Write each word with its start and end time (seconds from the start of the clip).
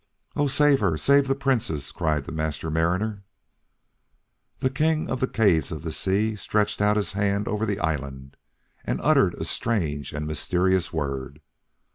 "Oh, 0.35 0.47
save 0.47 0.79
her! 0.79 0.97
Save 0.97 1.27
the 1.27 1.35
Princess!" 1.35 1.91
cried 1.91 2.25
the 2.25 2.31
Master 2.31 2.71
Mariner. 2.71 3.23
The 4.57 4.71
King 4.71 5.07
of 5.07 5.19
the 5.19 5.27
Caves 5.27 5.71
of 5.71 5.83
the 5.83 5.91
Sea 5.91 6.35
stretched 6.35 6.81
out 6.81 6.97
his 6.97 7.11
hands 7.11 7.47
over 7.47 7.67
the 7.67 7.77
island 7.79 8.35
and 8.83 8.99
uttered 9.03 9.35
a 9.35 9.45
strange 9.45 10.11
and 10.11 10.25
mysterious 10.25 10.91
word. 10.91 11.39